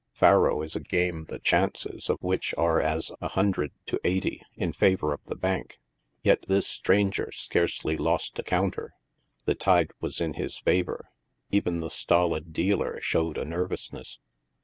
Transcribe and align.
"Faro" 0.19 0.63
is 0.63 0.75
a 0.75 0.79
game 0.79 1.25
the 1.25 1.37
chances 1.37 2.09
of 2.09 2.17
which 2.21 2.55
are 2.57 2.81
as 2.81 3.11
a 3.21 3.27
hundred 3.27 3.69
to 3.85 3.99
eighty 4.03 4.41
in 4.55 4.73
favor 4.73 5.13
of 5.13 5.19
the 5.27 5.35
bank, 5.35 5.77
yet 6.23 6.43
this 6.47 6.65
stranger 6.65 7.31
scarcely 7.31 7.95
lost 7.95 8.39
a 8.39 8.43
counter; 8.43 8.93
the 9.45 9.53
tide 9.53 9.91
was 9.99 10.19
in 10.19 10.33
his 10.33 10.57
favor; 10.57 11.09
even 11.51 11.81
the 11.81 11.91
stolid 11.91 12.51
dealer 12.51 12.99
showed 12.99 13.37
a 13.37 13.45
nervousness. 13.45 14.17